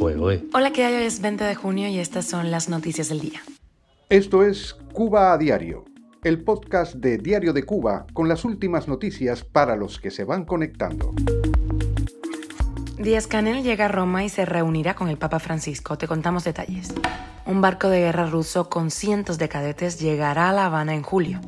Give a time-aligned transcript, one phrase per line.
[0.00, 0.94] Hola, ¿qué hay?
[0.94, 3.40] Hoy es 20 de junio y estas son las noticias del día.
[4.08, 5.84] Esto es Cuba a Diario,
[6.24, 10.44] el podcast de Diario de Cuba con las últimas noticias para los que se van
[10.44, 11.12] conectando.
[12.98, 15.96] Díaz Canel llega a Roma y se reunirá con el Papa Francisco.
[15.96, 16.92] Te contamos detalles.
[17.46, 21.40] Un barco de guerra ruso con cientos de cadetes llegará a La Habana en julio.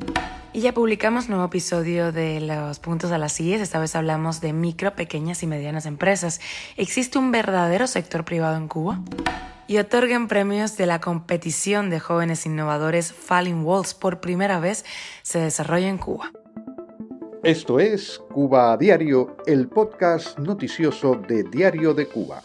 [0.57, 3.61] Y ya publicamos nuevo episodio de los puntos a las CIES.
[3.61, 6.41] Esta vez hablamos de micro, pequeñas y medianas empresas.
[6.77, 8.99] ¿Existe un verdadero sector privado en Cuba?
[9.67, 14.83] Y otorguen premios de la competición de jóvenes innovadores Falling Walls por primera vez
[15.21, 16.31] se desarrolla en Cuba.
[17.43, 22.41] Esto es Cuba a Diario, el podcast noticioso de Diario de Cuba.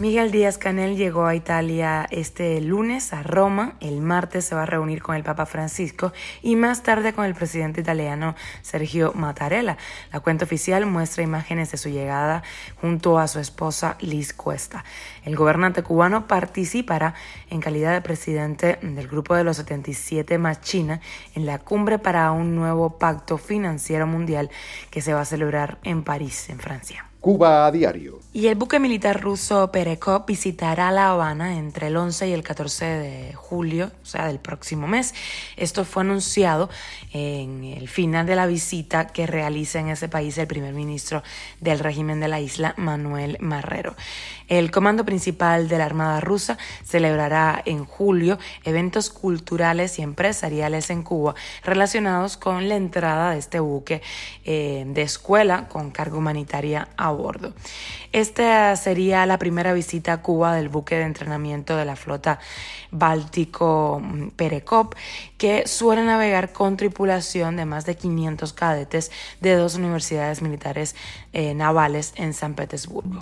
[0.00, 4.66] Miguel Díaz Canel llegó a Italia este lunes a Roma, el martes se va a
[4.66, 6.12] reunir con el Papa Francisco
[6.42, 9.78] y más tarde con el presidente italiano Sergio Mattarella.
[10.12, 12.42] La cuenta oficial muestra imágenes de su llegada
[12.80, 14.84] junto a su esposa Liz Cuesta.
[15.22, 17.14] El gobernante cubano participará
[17.48, 21.00] en calidad de presidente del grupo de los 77 más China
[21.36, 24.50] en la cumbre para un nuevo pacto financiero mundial
[24.90, 27.13] que se va a celebrar en París, en Francia.
[27.24, 28.20] Cuba a diario.
[28.34, 32.84] Y el buque militar ruso Perekop visitará La Habana entre el 11 y el 14
[32.84, 35.14] de julio, o sea, del próximo mes.
[35.56, 36.68] Esto fue anunciado
[37.12, 41.22] en el final de la visita que realiza en ese país el primer ministro
[41.60, 43.94] del régimen de la isla, Manuel Marrero.
[44.48, 51.02] El comando principal de la Armada rusa celebrará en julio eventos culturales y empresariales en
[51.02, 54.02] Cuba relacionados con la entrada de este buque
[54.44, 57.52] eh, de escuela con carga humanitaria a bordo.
[58.12, 62.38] Esta sería la primera visita a Cuba del buque de entrenamiento de la flota
[62.90, 64.94] báltico mm, Perekop,
[65.38, 70.94] que suele navegar con tripulación de más de 500 cadetes de dos universidades militares
[71.32, 73.20] eh, navales en San Petersburgo.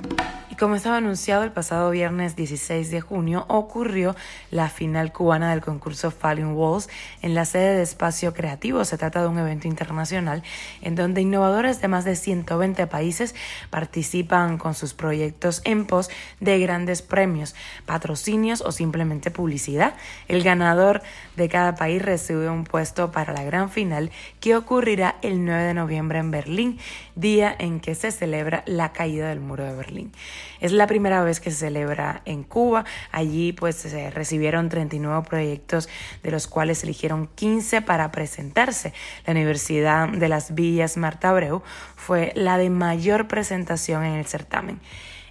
[0.52, 4.14] Y como estaba anunciado el pasado viernes 16 de junio, ocurrió
[4.50, 6.90] la final cubana del concurso Falling Walls
[7.22, 8.84] en la sede de Espacio Creativo.
[8.84, 10.42] Se trata de un evento internacional
[10.82, 13.34] en donde innovadores de más de 120 países
[13.70, 17.54] participan con sus proyectos en pos de grandes premios,
[17.86, 19.94] patrocinios o simplemente publicidad.
[20.28, 21.00] El ganador
[21.34, 25.72] de cada país recibe un puesto para la gran final que ocurrirá el 9 de
[25.72, 26.78] noviembre en Berlín,
[27.14, 30.12] día en que se celebra la caída del muro de Berlín.
[30.60, 32.84] Es la primera vez que se celebra en Cuba.
[33.10, 35.88] Allí pues se recibieron 39 proyectos
[36.22, 38.92] de los cuales eligieron 15 para presentarse.
[39.26, 41.62] La Universidad de las Villas Marta Abreu
[41.96, 44.80] fue la de mayor presentación en el certamen.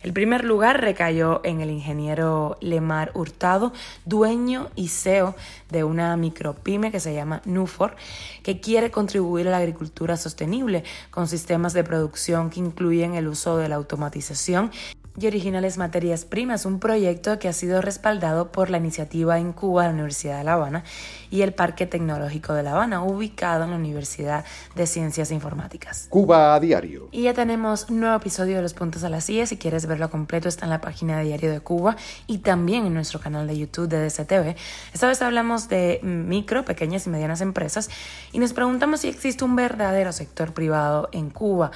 [0.03, 3.71] El primer lugar recayó en el ingeniero Lemar Hurtado,
[4.03, 5.35] dueño y CEO
[5.69, 7.95] de una micropyme que se llama Nufor,
[8.41, 13.57] que quiere contribuir a la agricultura sostenible con sistemas de producción que incluyen el uso
[13.57, 14.71] de la automatización
[15.21, 19.83] y originales materias primas, un proyecto que ha sido respaldado por la iniciativa en Cuba
[19.83, 20.83] de la Universidad de La Habana
[21.29, 24.43] y el Parque Tecnológico de La Habana, ubicado en la Universidad
[24.75, 26.07] de Ciencias Informáticas.
[26.09, 27.09] Cuba a diario.
[27.11, 29.45] Y ya tenemos un nuevo episodio de Los Puntos a las CIE.
[29.45, 31.95] Si quieres verlo completo, está en la página de Diario de Cuba
[32.27, 34.55] y también en nuestro canal de YouTube de DCTV.
[34.93, 37.89] Esta vez hablamos de micro, pequeñas y medianas empresas
[38.31, 41.71] y nos preguntamos si existe un verdadero sector privado en Cuba.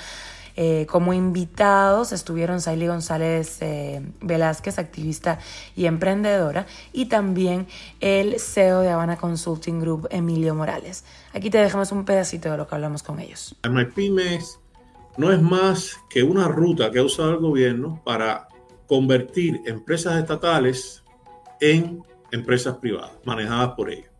[0.55, 5.39] Eh, como invitados estuvieron Saily González eh, Velázquez, activista
[5.75, 7.67] y emprendedora, y también
[7.99, 11.03] el CEO de Habana Consulting Group, Emilio Morales.
[11.33, 13.55] Aquí te dejamos un pedacito de lo que hablamos con ellos.
[13.69, 14.59] MyPymes
[15.17, 18.47] no es más que una ruta que ha usado el gobierno para
[18.87, 21.03] convertir empresas estatales
[21.59, 24.14] en empresas privadas, manejadas por ellos.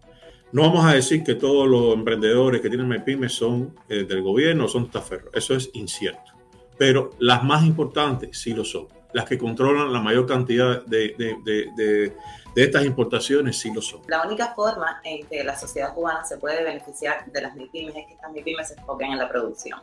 [0.52, 4.68] No vamos a decir que todos los emprendedores que tienen MyPymes son eh, del gobierno
[4.68, 5.34] son taferros.
[5.34, 6.32] Eso es incierto.
[6.78, 8.88] Pero las más importantes sí lo son.
[9.14, 12.14] Las que controlan la mayor cantidad de, de, de,
[12.56, 14.02] de estas importaciones sí lo son.
[14.08, 18.08] La única forma en que la sociedad cubana se puede beneficiar de las MIPIMES es
[18.08, 19.80] que estas MIPIMES se enfoquen en la producción.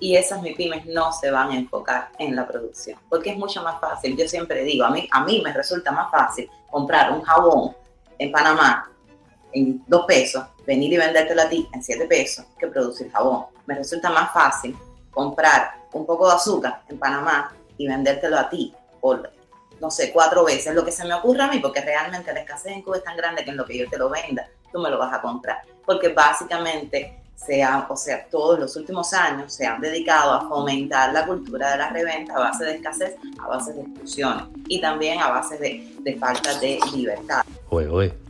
[0.00, 3.78] Y esas MIPIMES no se van a enfocar en la producción, porque es mucho más
[3.80, 4.16] fácil.
[4.16, 7.76] Yo siempre digo, a mí, a mí me resulta más fácil comprar un jabón
[8.18, 8.90] en Panamá
[9.52, 13.46] en dos pesos, venir y vendértelo a ti en siete pesos que producir jabón.
[13.66, 14.76] Me resulta más fácil
[15.10, 19.30] comprar un poco de azúcar en Panamá y vendértelo a ti por,
[19.80, 22.72] no sé, cuatro veces lo que se me ocurra a mí, porque realmente la escasez
[22.72, 24.90] en Cuba es tan grande que en lo que yo te lo venda, tú me
[24.90, 25.62] lo vas a comprar.
[25.84, 31.26] Porque básicamente se o sea, todos los últimos años se han dedicado a fomentar la
[31.26, 35.28] cultura de la reventa a base de escasez, a base de exclusiones y también a
[35.28, 37.42] base de falta de libertad.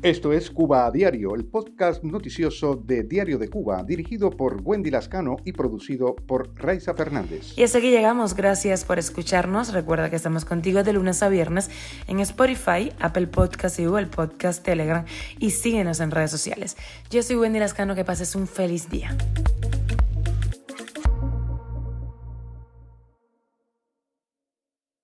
[0.03, 4.89] Esto es Cuba a Diario, el podcast noticioso de Diario de Cuba, dirigido por Wendy
[4.89, 7.59] Lascano y producido por Raiza Fernández.
[7.59, 8.35] Y hasta aquí llegamos.
[8.35, 9.73] Gracias por escucharnos.
[9.73, 11.71] Recuerda que estamos contigo de lunes a viernes
[12.07, 15.05] en Spotify, Apple Podcast y Google Podcast, Telegram
[15.41, 16.77] y síguenos en redes sociales.
[17.11, 17.97] Yo soy Wendy Lascano.
[17.97, 19.17] Que pases un feliz día.